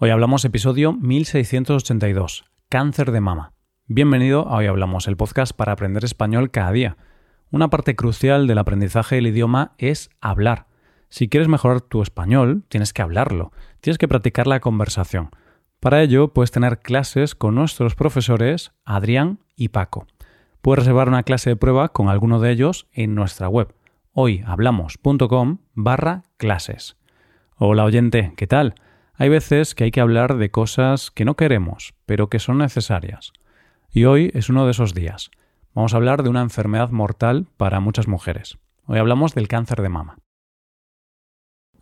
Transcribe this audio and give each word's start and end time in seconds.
Hoy 0.00 0.10
hablamos 0.10 0.44
episodio 0.44 0.92
1682, 0.92 2.44
cáncer 2.68 3.10
de 3.10 3.20
mama. 3.20 3.52
Bienvenido 3.86 4.46
a 4.46 4.58
Hoy 4.58 4.66
Hablamos, 4.66 5.08
el 5.08 5.16
podcast 5.16 5.52
para 5.52 5.72
aprender 5.72 6.04
español 6.04 6.52
cada 6.52 6.70
día. 6.70 6.96
Una 7.50 7.68
parte 7.68 7.96
crucial 7.96 8.46
del 8.46 8.58
aprendizaje 8.58 9.16
del 9.16 9.26
idioma 9.26 9.72
es 9.76 10.10
hablar. 10.20 10.66
Si 11.08 11.28
quieres 11.28 11.48
mejorar 11.48 11.80
tu 11.80 12.00
español, 12.00 12.62
tienes 12.68 12.92
que 12.92 13.02
hablarlo, 13.02 13.50
tienes 13.80 13.98
que 13.98 14.06
practicar 14.06 14.46
la 14.46 14.60
conversación. 14.60 15.30
Para 15.80 16.00
ello, 16.00 16.32
puedes 16.32 16.52
tener 16.52 16.78
clases 16.78 17.34
con 17.34 17.56
nuestros 17.56 17.96
profesores 17.96 18.70
Adrián 18.84 19.40
y 19.56 19.70
Paco. 19.70 20.06
Puedes 20.62 20.84
reservar 20.84 21.08
una 21.08 21.24
clase 21.24 21.50
de 21.50 21.56
prueba 21.56 21.88
con 21.88 22.08
alguno 22.08 22.38
de 22.38 22.52
ellos 22.52 22.86
en 22.92 23.16
nuestra 23.16 23.48
web 23.48 23.74
hoyhablamos.com 24.12 25.58
barra 25.74 26.22
clases. 26.36 26.96
Hola 27.56 27.82
oyente, 27.82 28.32
¿qué 28.36 28.46
tal? 28.46 28.76
Hay 29.20 29.30
veces 29.30 29.74
que 29.74 29.82
hay 29.82 29.90
que 29.90 30.00
hablar 30.00 30.36
de 30.36 30.52
cosas 30.52 31.10
que 31.10 31.24
no 31.24 31.34
queremos, 31.34 31.92
pero 32.06 32.28
que 32.28 32.38
son 32.38 32.58
necesarias. 32.58 33.32
Y 33.90 34.04
hoy 34.04 34.30
es 34.32 34.48
uno 34.48 34.64
de 34.64 34.70
esos 34.70 34.94
días. 34.94 35.32
Vamos 35.74 35.92
a 35.92 35.96
hablar 35.96 36.22
de 36.22 36.28
una 36.28 36.40
enfermedad 36.40 36.90
mortal 36.90 37.48
para 37.56 37.80
muchas 37.80 38.06
mujeres. 38.06 38.58
Hoy 38.86 38.98
hablamos 38.98 39.34
del 39.34 39.48
cáncer 39.48 39.82
de 39.82 39.88
mama. 39.88 40.18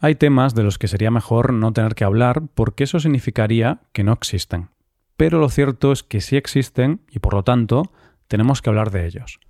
Hay 0.01 0.15
temas 0.15 0.55
de 0.55 0.63
los 0.63 0.79
que 0.79 0.89
sería 0.89 1.11
mejor 1.11 1.53
no 1.53 1.75
tener 1.75 1.95
que 1.95 2.05
hablar 2.05 2.41
porque 2.55 2.85
eso 2.85 3.01
significaría 3.01 3.81
que 3.93 4.03
no 4.03 4.15
existen. 4.15 4.71
Pero 5.19 5.39
lo 5.39 5.51
cierto 5.51 5.93
es 5.93 6.03
que 6.03 6.23
sí 6.23 6.39
existen 6.39 7.03
y 7.11 7.19
por 7.19 7.35
lo 7.35 7.43
tanto 7.43 7.93
tenemos 8.29 8.63
que 8.63 8.71
hablar 8.71 8.91
de 8.91 9.07
ellos. 9.07 9.41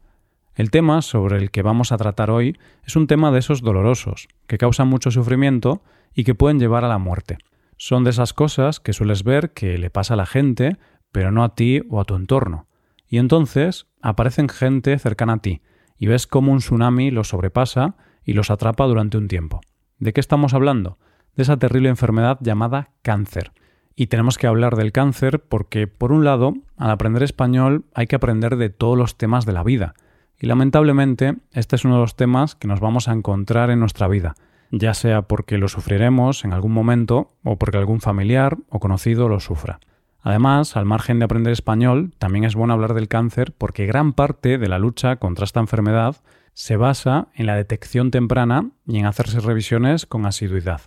El 0.56 0.72
tema 0.72 1.02
sobre 1.02 1.36
el 1.36 1.52
que 1.52 1.62
vamos 1.62 1.92
a 1.92 1.98
tratar 1.98 2.32
hoy 2.32 2.58
es 2.84 2.96
un 2.96 3.06
tema 3.06 3.30
de 3.30 3.38
esos 3.38 3.62
dolorosos, 3.62 4.26
que 4.48 4.58
causan 4.58 4.88
mucho 4.88 5.12
sufrimiento 5.12 5.82
y 6.14 6.24
que 6.24 6.34
pueden 6.34 6.58
llevar 6.58 6.84
a 6.84 6.88
la 6.88 6.98
muerte. 6.98 7.38
Son 7.76 8.04
de 8.04 8.10
esas 8.10 8.32
cosas 8.32 8.80
que 8.80 8.92
sueles 8.92 9.22
ver 9.22 9.52
que 9.52 9.78
le 9.78 9.90
pasa 9.90 10.14
a 10.14 10.16
la 10.16 10.26
gente, 10.26 10.76
pero 11.12 11.30
no 11.30 11.44
a 11.44 11.54
ti 11.54 11.82
o 11.90 12.00
a 12.00 12.04
tu 12.04 12.14
entorno. 12.14 12.66
Y 13.08 13.18
entonces 13.18 13.86
aparecen 14.00 14.48
gente 14.48 14.98
cercana 14.98 15.34
a 15.34 15.38
ti, 15.38 15.62
y 15.98 16.06
ves 16.06 16.26
cómo 16.26 16.52
un 16.52 16.58
tsunami 16.58 17.10
los 17.10 17.28
sobrepasa 17.28 17.96
y 18.24 18.32
los 18.32 18.50
atrapa 18.50 18.84
durante 18.86 19.18
un 19.18 19.28
tiempo. 19.28 19.60
¿De 19.98 20.12
qué 20.12 20.20
estamos 20.20 20.54
hablando? 20.54 20.98
De 21.36 21.42
esa 21.42 21.58
terrible 21.58 21.88
enfermedad 21.88 22.38
llamada 22.40 22.90
cáncer. 23.02 23.52
Y 23.94 24.08
tenemos 24.08 24.36
que 24.36 24.46
hablar 24.46 24.76
del 24.76 24.92
cáncer 24.92 25.40
porque, 25.40 25.86
por 25.86 26.12
un 26.12 26.24
lado, 26.24 26.54
al 26.76 26.90
aprender 26.90 27.22
español 27.22 27.86
hay 27.94 28.06
que 28.06 28.16
aprender 28.16 28.56
de 28.56 28.68
todos 28.68 28.98
los 28.98 29.16
temas 29.16 29.46
de 29.46 29.52
la 29.52 29.62
vida. 29.62 29.94
Y 30.38 30.46
lamentablemente, 30.46 31.36
este 31.52 31.76
es 31.76 31.84
uno 31.84 31.94
de 31.94 32.02
los 32.02 32.16
temas 32.16 32.54
que 32.54 32.68
nos 32.68 32.80
vamos 32.80 33.08
a 33.08 33.12
encontrar 33.12 33.70
en 33.70 33.80
nuestra 33.80 34.06
vida, 34.06 34.34
ya 34.70 34.94
sea 34.94 35.22
porque 35.22 35.58
lo 35.58 35.68
sufriremos 35.68 36.44
en 36.44 36.52
algún 36.52 36.72
momento 36.72 37.32
o 37.42 37.56
porque 37.56 37.78
algún 37.78 38.00
familiar 38.00 38.56
o 38.68 38.80
conocido 38.80 39.28
lo 39.28 39.40
sufra. 39.40 39.80
Además, 40.20 40.76
al 40.76 40.86
margen 40.86 41.20
de 41.20 41.24
aprender 41.26 41.52
español, 41.52 42.12
también 42.18 42.44
es 42.44 42.56
bueno 42.56 42.74
hablar 42.74 42.94
del 42.94 43.08
cáncer 43.08 43.52
porque 43.56 43.86
gran 43.86 44.12
parte 44.12 44.58
de 44.58 44.68
la 44.68 44.78
lucha 44.78 45.16
contra 45.16 45.44
esta 45.44 45.60
enfermedad 45.60 46.16
se 46.52 46.76
basa 46.76 47.28
en 47.34 47.46
la 47.46 47.54
detección 47.54 48.10
temprana 48.10 48.70
y 48.86 48.98
en 48.98 49.06
hacerse 49.06 49.40
revisiones 49.40 50.06
con 50.06 50.26
asiduidad. 50.26 50.80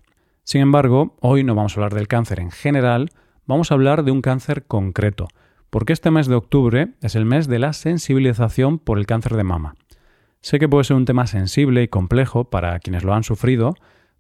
Sin 0.44 0.62
embargo, 0.62 1.16
hoy 1.22 1.44
no 1.44 1.56
vamos 1.56 1.74
a 1.74 1.76
hablar 1.76 1.94
del 1.94 2.08
cáncer 2.08 2.40
en 2.40 2.52
general, 2.52 3.12
vamos 3.46 3.72
a 3.72 3.76
hablar 3.76 4.04
de 4.04 4.12
un 4.12 4.22
cáncer 4.22 4.66
concreto, 4.66 5.28
porque 5.70 5.94
este 5.94 6.12
mes 6.12 6.28
de 6.28 6.36
octubre 6.36 6.96
es 7.02 7.16
el 7.16 7.26
mes 7.26 7.48
de 7.48 7.60
la 7.60 7.74
sensibilización 7.74 8.80
por 8.80 8.98
el 8.98 9.06
cáncer 9.06 9.36
de 9.36 9.44
mama. 9.44 9.76
Sé 10.42 10.58
que 10.58 10.70
puede 10.70 10.86
ser 10.86 10.96
un 10.96 11.06
tema 11.06 11.28
sensible 11.28 11.84
y 11.84 11.90
complejo 11.90 12.50
para 12.50 12.80
quienes 12.80 13.04
lo 13.04 13.14
han 13.14 13.24
sufrido, 13.24 13.76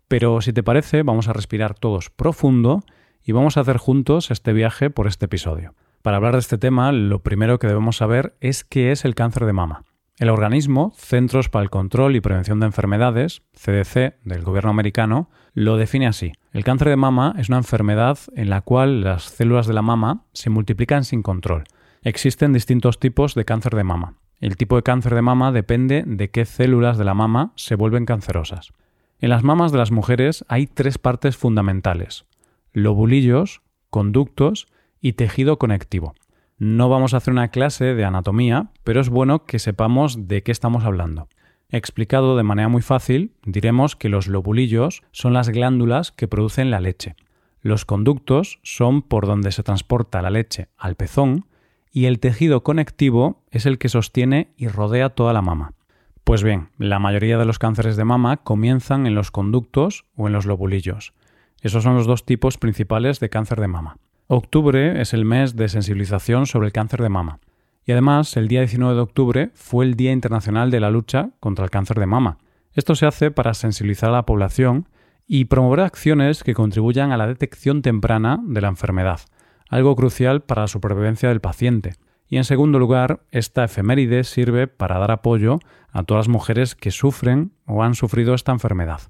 pero 0.09 0.41
si 0.41 0.51
te 0.51 0.63
parece 0.63 1.03
vamos 1.03 1.29
a 1.29 1.33
respirar 1.33 1.75
todos 1.75 2.09
profundo 2.09 2.83
y 3.23 3.31
vamos 3.31 3.55
a 3.55 3.61
hacer 3.61 3.77
juntos 3.77 4.29
este 4.29 4.51
viaje 4.51 4.89
por 4.89 5.07
este 5.07 5.25
episodio. 5.25 5.75
Para 6.01 6.17
hablar 6.17 6.33
de 6.33 6.39
este 6.39 6.57
tema, 6.57 6.91
lo 6.91 7.23
primero 7.23 7.57
que 7.57 7.67
debemos 7.67 7.97
saber 7.97 8.35
es 8.41 8.63
qué 8.63 8.91
es 8.91 9.05
el 9.05 9.15
cáncer 9.15 9.45
de 9.45 9.53
mama. 9.53 9.83
El 10.17 10.29
organismo, 10.29 10.93
Centros 10.97 11.47
para 11.47 11.63
el 11.63 11.69
Control 11.69 12.15
y 12.17 12.21
Prevención 12.21 12.59
de 12.59 12.65
Enfermedades, 12.65 13.41
CDC, 13.53 14.19
del 14.25 14.43
gobierno 14.43 14.71
americano, 14.71 15.29
lo 15.53 15.77
define 15.77 16.07
así. 16.07 16.33
El 16.51 16.65
cáncer 16.65 16.89
de 16.89 16.97
mama 16.97 17.33
es 17.37 17.47
una 17.47 17.59
enfermedad 17.59 18.19
en 18.35 18.49
la 18.49 18.59
cual 18.59 19.01
las 19.01 19.23
células 19.23 19.67
de 19.67 19.73
la 19.73 19.81
mama 19.81 20.25
se 20.33 20.49
multiplican 20.49 21.05
sin 21.05 21.21
control. 21.21 21.63
Existen 22.01 22.51
distintos 22.51 22.99
tipos 22.99 23.33
de 23.35 23.45
cáncer 23.45 23.75
de 23.75 23.85
mama. 23.85 24.15
El 24.39 24.55
tipo 24.55 24.77
de 24.77 24.83
cáncer 24.83 25.15
de 25.15 25.21
mama 25.21 25.51
depende 25.51 26.03
de 26.05 26.29
qué 26.29 26.45
células 26.45 26.97
de 26.97 27.03
la 27.03 27.13
mama 27.13 27.51
se 27.55 27.75
vuelven 27.75 28.05
cancerosas. 28.05 28.71
En 29.19 29.29
las 29.29 29.43
mamas 29.43 29.73
de 29.73 29.77
las 29.77 29.91
mujeres 29.91 30.45
hay 30.47 30.65
tres 30.65 30.97
partes 30.97 31.35
fundamentales, 31.35 32.25
lobulillos, 32.71 33.61
conductos 33.89 34.67
y 35.01 35.13
tejido 35.13 35.59
conectivo. 35.59 36.13
No 36.57 36.87
vamos 36.87 37.13
a 37.13 37.17
hacer 37.17 37.33
una 37.33 37.49
clase 37.49 37.95
de 37.95 38.05
anatomía, 38.05 38.71
pero 38.83 39.01
es 39.01 39.09
bueno 39.09 39.45
que 39.45 39.59
sepamos 39.59 40.27
de 40.27 40.41
qué 40.43 40.51
estamos 40.51 40.85
hablando. 40.85 41.27
Explicado 41.69 42.37
de 42.37 42.43
manera 42.43 42.69
muy 42.69 42.81
fácil, 42.81 43.33
diremos 43.45 43.95
que 43.95 44.09
los 44.09 44.27
lobulillos 44.27 45.03
son 45.11 45.33
las 45.33 45.49
glándulas 45.49 46.11
que 46.11 46.27
producen 46.27 46.71
la 46.71 46.79
leche. 46.79 47.15
Los 47.61 47.83
conductos 47.83 48.59
son 48.63 49.01
por 49.01 49.27
donde 49.27 49.51
se 49.51 49.63
transporta 49.63 50.21
la 50.21 50.29
leche 50.29 50.69
al 50.77 50.95
pezón 50.95 51.45
y 51.91 52.05
el 52.05 52.19
tejido 52.19 52.63
conectivo 52.63 53.43
es 53.51 53.65
el 53.65 53.77
que 53.77 53.89
sostiene 53.89 54.53
y 54.57 54.67
rodea 54.67 55.09
toda 55.09 55.33
la 55.33 55.41
mama. 55.41 55.73
Pues 56.23 56.43
bien, 56.43 56.69
la 56.77 56.99
mayoría 56.99 57.37
de 57.37 57.45
los 57.45 57.59
cánceres 57.59 57.97
de 57.97 58.05
mama 58.05 58.37
comienzan 58.37 59.07
en 59.07 59.15
los 59.15 59.31
conductos 59.31 60.05
o 60.15 60.27
en 60.27 60.33
los 60.33 60.45
lobulillos. 60.45 61.13
Esos 61.61 61.83
son 61.83 61.95
los 61.95 62.05
dos 62.05 62.25
tipos 62.25 62.57
principales 62.57 63.19
de 63.19 63.29
cáncer 63.29 63.59
de 63.59 63.67
mama. 63.67 63.97
Octubre 64.27 65.01
es 65.01 65.13
el 65.13 65.25
mes 65.25 65.55
de 65.55 65.69
sensibilización 65.69 66.45
sobre 66.45 66.67
el 66.67 66.73
cáncer 66.73 67.01
de 67.01 67.09
mama. 67.09 67.39
Y 67.83 67.91
además, 67.93 68.37
el 68.37 68.47
día 68.47 68.59
19 68.59 68.93
de 68.93 69.01
octubre 69.01 69.49
fue 69.55 69.85
el 69.85 69.95
Día 69.95 70.11
Internacional 70.11 70.69
de 70.69 70.79
la 70.79 70.91
Lucha 70.91 71.31
contra 71.39 71.65
el 71.65 71.71
Cáncer 71.71 71.99
de 71.99 72.05
Mama. 72.05 72.37
Esto 72.73 72.93
se 72.93 73.07
hace 73.07 73.31
para 73.31 73.55
sensibilizar 73.55 74.09
a 74.09 74.13
la 74.13 74.27
población 74.27 74.87
y 75.25 75.45
promover 75.45 75.79
acciones 75.79 76.43
que 76.43 76.53
contribuyan 76.53 77.11
a 77.11 77.17
la 77.17 77.25
detección 77.25 77.81
temprana 77.81 78.39
de 78.43 78.61
la 78.61 78.67
enfermedad, 78.67 79.21
algo 79.69 79.95
crucial 79.95 80.41
para 80.41 80.63
la 80.63 80.67
supervivencia 80.67 81.29
del 81.29 81.39
paciente. 81.39 81.93
Y 82.27 82.37
en 82.37 82.43
segundo 82.43 82.77
lugar, 82.77 83.21
esta 83.31 83.63
efeméride 83.63 84.23
sirve 84.23 84.67
para 84.67 84.99
dar 84.99 85.11
apoyo 85.11 85.59
a 85.91 86.03
todas 86.03 86.27
las 86.27 86.33
mujeres 86.33 86.75
que 86.75 86.91
sufren 86.91 87.53
o 87.65 87.83
han 87.83 87.95
sufrido 87.95 88.33
esta 88.33 88.51
enfermedad. 88.51 89.01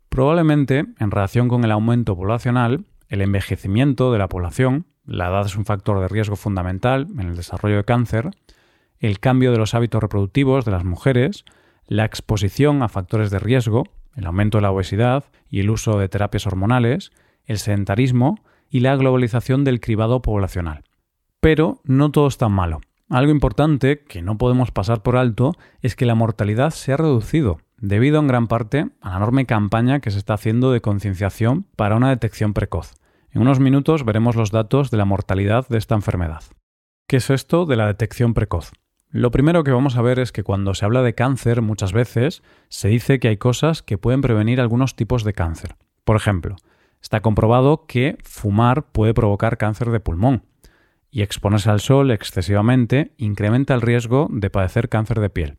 probablemente 0.10 0.86
en 0.98 1.12
relación 1.12 1.48
con 1.48 1.63
el 1.63 1.72
aumento 1.72 2.16
poblacional, 2.16 2.86
el 3.07 3.22
envejecimiento 3.22 4.12
de 4.12 4.18
la 4.18 4.30
población 4.30 4.88
la 5.10 5.28
edad 5.28 5.46
es 5.46 5.56
un 5.56 5.66
factor 5.66 6.00
de 6.00 6.08
riesgo 6.08 6.36
fundamental 6.36 7.08
en 7.18 7.30
el 7.30 7.36
desarrollo 7.36 7.78
de 7.78 7.84
cáncer, 7.84 8.30
el 9.00 9.20
cambio 9.20 9.52
de 9.52 9.58
los 9.58 9.74
hábitos 9.74 10.02
reproductivos 10.02 10.66
de 10.66 10.72
las 10.72 10.84
mujeres, 10.84 11.46
la 11.88 12.06
exposición 12.06 12.84
a 12.84 12.90
factores 12.90 13.32
de 13.32 13.40
riesgo, 13.40 13.86
el 14.16 14.28
aumento 14.28 14.60
de 14.60 14.62
la 14.62 14.72
obesidad 14.72 15.26
y 15.50 15.62
el 15.62 15.72
uso 15.72 15.98
de 15.98 16.10
terapias 16.10 16.46
hormonales, 16.46 17.12
el 17.46 17.58
sedentarismo 17.58 18.40
y 18.70 18.82
la 18.82 18.96
globalización 18.96 19.64
del 19.64 19.80
cribado 19.80 20.22
poblacional. 20.22 20.84
Pero 21.40 21.82
no 21.84 22.12
todo 22.12 22.28
es 22.28 22.38
tan 22.38 22.52
malo. 22.52 22.82
Algo 23.10 23.32
importante 23.32 24.04
que 24.04 24.22
no 24.22 24.38
podemos 24.38 24.70
pasar 24.70 25.02
por 25.02 25.18
alto 25.18 25.54
es 25.82 25.96
que 25.96 26.06
la 26.06 26.14
mortalidad 26.14 26.70
se 26.70 26.94
ha 26.94 26.98
reducido 26.98 27.60
debido 27.78 28.20
en 28.20 28.28
gran 28.28 28.48
parte 28.48 28.90
a 29.02 29.10
la 29.10 29.18
enorme 29.18 29.48
campaña 29.48 30.02
que 30.02 30.12
se 30.12 30.20
está 30.20 30.36
haciendo 30.36 30.72
de 30.72 30.82
concienciación 30.82 31.66
para 31.76 31.96
una 31.96 32.10
detección 32.10 32.54
precoz. 32.54 32.99
En 33.31 33.42
unos 33.42 33.60
minutos 33.60 34.06
veremos 34.06 34.36
los 34.36 34.52
datos 34.52 34.90
de 34.90 34.98
la 34.98 35.06
mortalidad 35.06 35.68
de 35.68 35.78
esta 35.78 35.94
enfermedad. 35.94 36.44
¿Qué 37.08 37.18
es 37.18 37.30
esto 37.30 37.66
de 37.66 37.76
la 37.76 37.86
detección 37.86 38.34
precoz? 38.34 38.72
Lo 39.12 39.31
primero 39.31 39.64
que 39.64 39.72
vamos 39.72 39.98
a 39.98 40.02
ver 40.02 40.20
es 40.20 40.31
que 40.31 40.44
cuando 40.44 40.74
se 40.74 40.86
habla 40.86 41.04
de 41.04 41.16
cáncer 41.16 41.62
muchas 41.62 41.94
veces 41.94 42.42
se 42.70 42.88
dice 42.88 43.20
que 43.20 43.28
hay 43.28 43.38
cosas 43.38 43.84
que 43.84 43.98
pueden 43.98 44.22
prevenir 44.22 44.60
algunos 44.60 44.96
tipos 44.96 45.24
de 45.24 45.34
cáncer. 45.34 45.76
Por 46.04 46.16
ejemplo, 46.16 46.56
está 47.02 47.22
comprobado 47.22 47.86
que 47.88 48.18
fumar 48.24 48.92
puede 48.92 49.14
provocar 49.14 49.58
cáncer 49.58 49.90
de 49.90 50.00
pulmón 50.00 50.44
y 51.12 51.22
exponerse 51.22 51.70
al 51.70 51.80
sol 51.80 52.12
excesivamente 52.12 53.14
incrementa 53.18 53.74
el 53.74 53.82
riesgo 53.82 54.28
de 54.32 54.50
padecer 54.50 54.90
cáncer 54.90 55.20
de 55.20 55.30
piel. 55.30 55.58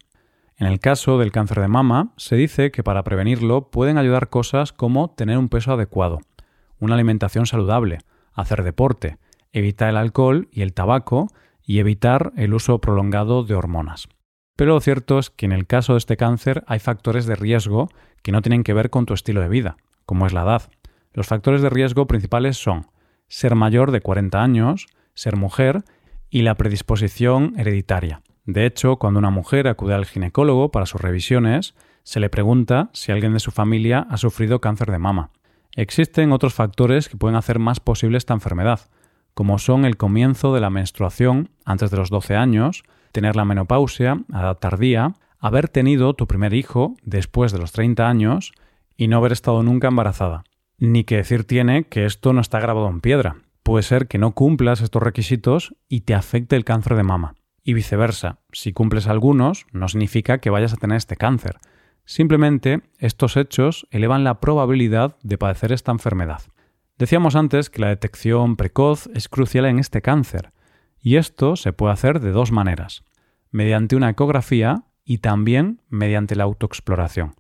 En 0.56 0.66
el 0.66 0.78
caso 0.78 1.19
del 1.19 1.32
cáncer 1.32 1.61
de 1.61 1.69
mama, 1.69 2.12
se 2.16 2.37
dice 2.37 2.70
que 2.70 2.82
para 2.82 3.02
prevenirlo 3.02 3.70
pueden 3.70 3.96
ayudar 3.96 4.28
cosas 4.28 4.73
como 4.73 5.11
tener 5.11 5.38
un 5.38 5.49
peso 5.49 5.73
adecuado, 5.73 6.20
una 6.80 6.94
alimentación 6.94 7.46
saludable, 7.46 7.98
hacer 8.32 8.62
deporte, 8.62 9.18
evitar 9.52 9.90
el 9.90 9.96
alcohol 9.96 10.48
y 10.50 10.62
el 10.62 10.72
tabaco 10.72 11.28
y 11.62 11.78
evitar 11.78 12.32
el 12.36 12.54
uso 12.54 12.80
prolongado 12.80 13.44
de 13.44 13.54
hormonas. 13.54 14.08
Pero 14.56 14.74
lo 14.74 14.80
cierto 14.80 15.18
es 15.18 15.30
que 15.30 15.46
en 15.46 15.52
el 15.52 15.66
caso 15.66 15.94
de 15.94 15.98
este 15.98 16.16
cáncer 16.16 16.64
hay 16.66 16.80
factores 16.80 17.26
de 17.26 17.36
riesgo 17.36 17.88
que 18.22 18.32
no 18.32 18.42
tienen 18.42 18.64
que 18.64 18.74
ver 18.74 18.90
con 18.90 19.06
tu 19.06 19.14
estilo 19.14 19.40
de 19.40 19.48
vida, 19.48 19.76
como 20.04 20.26
es 20.26 20.32
la 20.32 20.42
edad. 20.42 20.70
Los 21.12 21.26
factores 21.26 21.62
de 21.62 21.70
riesgo 21.70 22.06
principales 22.06 22.56
son 22.56 22.86
ser 23.28 23.54
mayor 23.54 23.90
de 23.90 24.00
40 24.00 24.42
años, 24.42 24.86
ser 25.14 25.36
mujer 25.36 25.84
y 26.28 26.42
la 26.42 26.56
predisposición 26.56 27.54
hereditaria. 27.56 28.22
De 28.44 28.66
hecho, 28.66 28.96
cuando 28.96 29.18
una 29.18 29.30
mujer 29.30 29.68
acude 29.68 29.94
al 29.94 30.06
ginecólogo 30.06 30.70
para 30.70 30.86
sus 30.86 31.00
revisiones, 31.00 31.74
se 32.02 32.20
le 32.20 32.30
pregunta 32.30 32.90
si 32.92 33.12
alguien 33.12 33.32
de 33.32 33.40
su 33.40 33.50
familia 33.50 34.06
ha 34.10 34.16
sufrido 34.16 34.60
cáncer 34.60 34.90
de 34.90 34.98
mama. 34.98 35.30
Existen 35.76 36.32
otros 36.32 36.55
factores 36.55 37.08
que 37.08 37.17
pueden 37.17 37.37
hacer 37.37 37.58
más 37.58 37.81
posible 37.81 38.19
esta 38.19 38.34
enfermedad, 38.34 38.81
como 39.34 39.58
son 39.58 39.84
el 39.84 39.96
comienzo 39.96 40.52
de 40.55 40.61
la 40.61 40.70
menstruación 40.70 41.50
antes 41.64 41.90
de 41.90 41.96
los 41.96 42.11
12 42.11 42.37
años, 42.37 42.82
tener 43.12 43.37
la 43.37 43.44
menopausia 43.44 44.22
a 44.32 44.40
edad 44.40 44.58
tardía, 44.58 45.14
haber 45.38 45.69
tenido 45.69 46.14
tu 46.14 46.26
primer 46.26 46.55
hijo 46.55 46.94
después 47.02 47.52
de 47.52 47.58
los 47.58 47.72
30 47.72 48.08
años 48.08 48.52
y 48.96 49.08
no 49.08 49.17
haber 49.17 49.32
estado 49.32 49.62
nunca 49.62 49.88
embarazada. 49.88 50.44
Ni 50.78 51.05
que 51.05 51.17
decir 51.17 51.44
tiene 51.44 51.84
que 51.84 52.05
esto 52.05 52.32
no 52.32 52.40
está 52.40 52.61
grabado 52.61 52.88
en 52.88 53.00
piedra. 53.00 53.37
Puede 53.62 53.82
ser 53.82 54.08
que 54.08 54.19
no 54.19 54.32
cumplas 54.32 54.81
estos 54.81 55.02
requisitos 55.02 55.75
y 55.88 56.02
te 56.02 56.14
afecte 56.14 56.56
el 56.56 56.64
cáncer 56.64 56.96
de 56.96 57.02
mama. 57.02 57.34
Y 57.62 57.75
viceversa, 57.75 58.38
si 58.52 58.73
cumples 58.73 59.06
algunos, 59.06 59.66
no 59.73 59.88
significa 59.88 60.38
que 60.38 60.50
vayas 60.50 60.73
a 60.73 60.76
tener 60.76 60.96
este 60.96 61.16
cáncer. 61.16 61.58
Simplemente 62.10 62.82
estos 62.98 63.36
hechos 63.36 63.86
elevan 63.92 64.24
la 64.24 64.40
probabilidad 64.40 65.16
de 65.22 65.38
padecer 65.38 65.70
esta 65.70 65.92
enfermedad. 65.92 66.42
Decíamos 66.98 67.36
antes 67.36 67.70
que 67.70 67.80
la 67.80 67.86
detección 67.86 68.56
precoz 68.56 69.08
es 69.14 69.28
crucial 69.28 69.64
en 69.66 69.78
este 69.78 70.02
cáncer, 70.02 70.50
y 71.00 71.18
esto 71.18 71.54
se 71.54 71.72
puede 71.72 71.92
hacer 71.92 72.18
de 72.18 72.32
dos 72.32 72.50
maneras, 72.50 73.04
mediante 73.52 73.94
una 73.94 74.10
ecografía 74.10 74.82
y 75.04 75.18
también 75.18 75.82
mediante 75.88 76.34
la 76.34 76.42
autoexploración. 76.42 77.36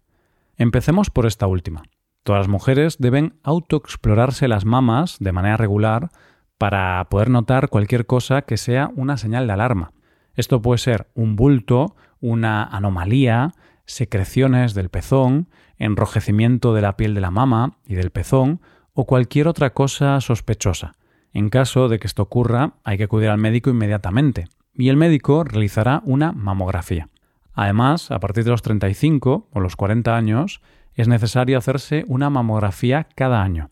Empecemos 0.56 1.10
por 1.10 1.26
esta 1.26 1.48
última. 1.48 1.82
Todas 2.22 2.42
las 2.42 2.48
mujeres 2.48 2.98
deben 3.00 3.40
autoexplorarse 3.42 4.46
las 4.46 4.64
mamas 4.64 5.16
de 5.18 5.32
manera 5.32 5.56
regular 5.56 6.10
para 6.58 7.04
poder 7.10 7.28
notar 7.28 7.70
cualquier 7.70 8.06
cosa 8.06 8.42
que 8.42 8.56
sea 8.56 8.92
una 8.94 9.16
señal 9.16 9.48
de 9.48 9.52
alarma. 9.52 9.90
Esto 10.36 10.62
puede 10.62 10.78
ser 10.78 11.08
un 11.14 11.34
bulto, 11.34 11.96
una 12.20 12.62
anomalía, 12.62 13.52
secreciones 13.90 14.74
del 14.74 14.88
pezón, 14.88 15.48
enrojecimiento 15.78 16.74
de 16.74 16.82
la 16.82 16.96
piel 16.96 17.14
de 17.14 17.20
la 17.20 17.30
mama 17.30 17.78
y 17.86 17.94
del 17.94 18.10
pezón 18.10 18.60
o 18.94 19.06
cualquier 19.06 19.48
otra 19.48 19.70
cosa 19.70 20.20
sospechosa. 20.20 20.94
En 21.32 21.48
caso 21.48 21.88
de 21.88 21.98
que 21.98 22.06
esto 22.06 22.22
ocurra, 22.22 22.74
hay 22.84 22.98
que 22.98 23.04
acudir 23.04 23.28
al 23.28 23.38
médico 23.38 23.70
inmediatamente 23.70 24.48
y 24.74 24.88
el 24.88 24.96
médico 24.96 25.44
realizará 25.44 26.02
una 26.04 26.32
mamografía. 26.32 27.08
Además, 27.52 28.10
a 28.10 28.20
partir 28.20 28.44
de 28.44 28.50
los 28.50 28.62
35 28.62 29.48
o 29.52 29.60
los 29.60 29.76
40 29.76 30.16
años, 30.16 30.60
es 30.94 31.08
necesario 31.08 31.58
hacerse 31.58 32.04
una 32.06 32.30
mamografía 32.30 33.08
cada 33.14 33.42
año. 33.42 33.70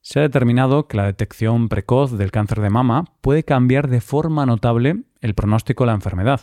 Se 0.00 0.18
ha 0.18 0.22
determinado 0.22 0.86
que 0.86 0.96
la 0.96 1.06
detección 1.06 1.68
precoz 1.68 2.18
del 2.18 2.30
cáncer 2.30 2.60
de 2.60 2.70
mama 2.70 3.06
puede 3.22 3.42
cambiar 3.42 3.88
de 3.88 4.00
forma 4.00 4.44
notable 4.44 5.04
el 5.20 5.34
pronóstico 5.34 5.84
de 5.84 5.88
la 5.88 5.94
enfermedad, 5.94 6.42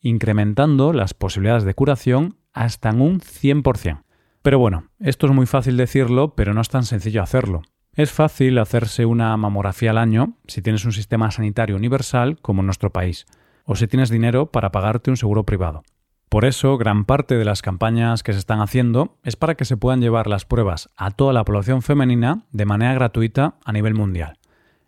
incrementando 0.00 0.92
las 0.92 1.14
posibilidades 1.14 1.64
de 1.64 1.74
curación 1.74 2.36
hasta 2.56 2.88
en 2.88 3.00
un 3.00 3.20
100%. 3.20 4.02
Pero 4.42 4.58
bueno, 4.58 4.88
esto 4.98 5.26
es 5.26 5.32
muy 5.32 5.46
fácil 5.46 5.76
decirlo, 5.76 6.34
pero 6.34 6.54
no 6.54 6.60
es 6.60 6.68
tan 6.68 6.84
sencillo 6.84 7.22
hacerlo. 7.22 7.62
Es 7.92 8.10
fácil 8.10 8.58
hacerse 8.58 9.06
una 9.06 9.36
mamografía 9.36 9.90
al 9.90 9.98
año 9.98 10.38
si 10.46 10.62
tienes 10.62 10.84
un 10.84 10.92
sistema 10.92 11.30
sanitario 11.30 11.76
universal 11.76 12.38
como 12.40 12.62
en 12.62 12.66
nuestro 12.66 12.90
país, 12.90 13.26
o 13.64 13.76
si 13.76 13.86
tienes 13.86 14.10
dinero 14.10 14.50
para 14.50 14.72
pagarte 14.72 15.10
un 15.10 15.16
seguro 15.16 15.44
privado. 15.44 15.82
Por 16.28 16.44
eso, 16.44 16.76
gran 16.78 17.04
parte 17.04 17.36
de 17.36 17.44
las 17.44 17.62
campañas 17.62 18.22
que 18.22 18.32
se 18.32 18.38
están 18.38 18.60
haciendo 18.60 19.18
es 19.22 19.36
para 19.36 19.54
que 19.54 19.64
se 19.64 19.76
puedan 19.76 20.00
llevar 20.00 20.26
las 20.26 20.44
pruebas 20.44 20.90
a 20.96 21.10
toda 21.10 21.32
la 21.32 21.44
población 21.44 21.82
femenina 21.82 22.46
de 22.52 22.64
manera 22.64 22.94
gratuita 22.94 23.56
a 23.64 23.72
nivel 23.72 23.94
mundial. 23.94 24.38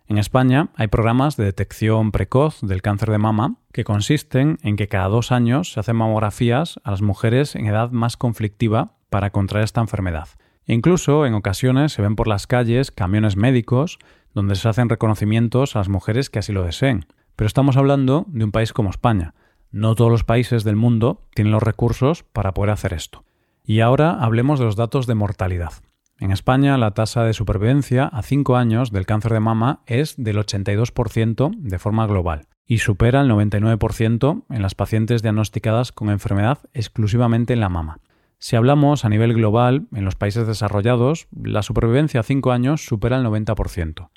En 0.09 0.17
España 0.17 0.69
hay 0.75 0.87
programas 0.87 1.37
de 1.37 1.45
detección 1.45 2.11
precoz 2.11 2.61
del 2.61 2.81
cáncer 2.81 3.11
de 3.11 3.19
mama 3.19 3.57
que 3.71 3.83
consisten 3.83 4.57
en 4.63 4.75
que 4.75 4.87
cada 4.87 5.07
dos 5.07 5.31
años 5.31 5.71
se 5.71 5.79
hacen 5.79 5.97
mamografías 5.97 6.79
a 6.83 6.89
las 6.89 7.03
mujeres 7.03 7.55
en 7.55 7.67
edad 7.67 7.91
más 7.91 8.17
conflictiva 8.17 8.95
para 9.11 9.29
contraer 9.29 9.65
esta 9.65 9.81
enfermedad. 9.81 10.27
Incluso 10.65 11.27
en 11.27 11.35
ocasiones 11.35 11.93
se 11.93 12.01
ven 12.01 12.15
por 12.15 12.27
las 12.27 12.47
calles 12.47 12.89
camiones 12.89 13.37
médicos 13.37 13.99
donde 14.33 14.55
se 14.55 14.67
hacen 14.67 14.89
reconocimientos 14.89 15.75
a 15.75 15.79
las 15.79 15.89
mujeres 15.89 16.31
que 16.31 16.39
así 16.39 16.53
lo 16.53 16.63
deseen. 16.63 17.05
Pero 17.35 17.45
estamos 17.45 17.77
hablando 17.77 18.25
de 18.29 18.45
un 18.45 18.51
país 18.51 18.73
como 18.73 18.89
España, 18.89 19.35
no 19.69 19.93
todos 19.93 20.09
los 20.09 20.23
países 20.23 20.63
del 20.63 20.75
mundo 20.75 21.21
tienen 21.35 21.53
los 21.53 21.61
recursos 21.61 22.23
para 22.23 22.55
poder 22.55 22.71
hacer 22.71 22.93
esto. 22.93 23.25
Y 23.63 23.81
ahora 23.81 24.23
hablemos 24.23 24.57
de 24.57 24.65
los 24.65 24.75
datos 24.75 25.05
de 25.05 25.13
mortalidad. 25.13 25.73
En 26.19 26.31
España, 26.31 26.77
la 26.77 26.91
tasa 26.91 27.23
de 27.23 27.33
supervivencia 27.33 28.05
a 28.05 28.21
5 28.21 28.57
años 28.57 28.91
del 28.91 29.05
cáncer 29.05 29.31
de 29.31 29.39
mama 29.39 29.83
es 29.85 30.15
del 30.17 30.35
82% 30.35 31.51
de 31.57 31.79
forma 31.79 32.05
global 32.07 32.47
y 32.65 32.79
supera 32.79 33.21
el 33.21 33.31
99% 33.31 34.43
en 34.49 34.61
las 34.61 34.75
pacientes 34.75 35.21
diagnosticadas 35.21 35.93
con 35.93 36.09
enfermedad 36.09 36.59
exclusivamente 36.73 37.53
en 37.53 37.61
la 37.61 37.69
mama. 37.69 38.01
Si 38.37 38.57
hablamos 38.57 39.05
a 39.05 39.09
nivel 39.09 39.33
global, 39.33 39.87
en 39.93 40.03
los 40.03 40.15
países 40.15 40.45
desarrollados, 40.45 41.29
la 41.31 41.63
supervivencia 41.63 42.19
a 42.19 42.23
5 42.23 42.51
años 42.51 42.85
supera 42.85 43.17
el 43.17 43.25
90%. 43.25 44.09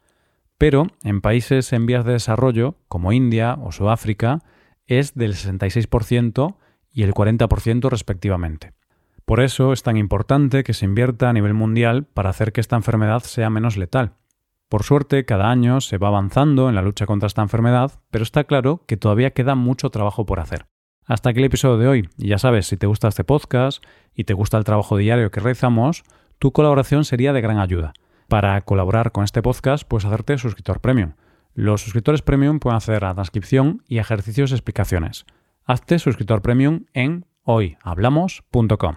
Pero 0.58 0.88
en 1.04 1.20
países 1.20 1.72
en 1.72 1.86
vías 1.86 2.04
de 2.04 2.12
desarrollo, 2.12 2.76
como 2.88 3.12
India 3.12 3.58
o 3.62 3.70
Sudáfrica, 3.70 4.40
es 4.86 5.14
del 5.14 5.34
66% 5.34 6.56
y 6.90 7.04
el 7.04 7.14
40% 7.14 7.88
respectivamente. 7.88 8.72
Por 9.24 9.40
eso 9.40 9.72
es 9.72 9.82
tan 9.82 9.96
importante 9.96 10.64
que 10.64 10.74
se 10.74 10.84
invierta 10.84 11.28
a 11.28 11.32
nivel 11.32 11.54
mundial 11.54 12.04
para 12.04 12.30
hacer 12.30 12.52
que 12.52 12.60
esta 12.60 12.76
enfermedad 12.76 13.22
sea 13.22 13.50
menos 13.50 13.76
letal. 13.76 14.14
Por 14.68 14.82
suerte, 14.84 15.24
cada 15.24 15.50
año 15.50 15.80
se 15.80 15.98
va 15.98 16.08
avanzando 16.08 16.68
en 16.68 16.74
la 16.74 16.82
lucha 16.82 17.06
contra 17.06 17.26
esta 17.26 17.42
enfermedad, 17.42 18.00
pero 18.10 18.22
está 18.24 18.44
claro 18.44 18.84
que 18.86 18.96
todavía 18.96 19.32
queda 19.32 19.54
mucho 19.54 19.90
trabajo 19.90 20.24
por 20.24 20.40
hacer. 20.40 20.66
Hasta 21.04 21.30
aquí 21.30 21.40
el 21.40 21.44
episodio 21.44 21.78
de 21.78 21.88
hoy. 21.88 22.08
Y 22.16 22.28
ya 22.28 22.38
sabes, 22.38 22.66
si 22.66 22.76
te 22.76 22.86
gusta 22.86 23.08
este 23.08 23.24
podcast 23.24 23.84
y 24.14 24.24
te 24.24 24.34
gusta 24.34 24.56
el 24.56 24.64
trabajo 24.64 24.96
diario 24.96 25.30
que 25.30 25.40
realizamos, 25.40 26.04
tu 26.38 26.52
colaboración 26.52 27.04
sería 27.04 27.32
de 27.32 27.40
gran 27.40 27.58
ayuda. 27.58 27.92
Para 28.28 28.60
colaborar 28.62 29.12
con 29.12 29.24
este 29.24 29.42
podcast, 29.42 29.86
puedes 29.86 30.06
hacerte 30.06 30.38
suscriptor 30.38 30.80
premium. 30.80 31.12
Los 31.54 31.82
suscriptores 31.82 32.22
premium 32.22 32.58
pueden 32.58 32.76
acceder 32.76 33.04
a 33.04 33.14
transcripción 33.14 33.82
y 33.86 33.98
ejercicios 33.98 34.52
y 34.52 34.54
explicaciones. 34.54 35.26
Hazte 35.66 35.98
suscriptor 35.98 36.40
premium 36.40 36.86
en 36.94 37.26
hoyhablamos.com. 37.42 38.96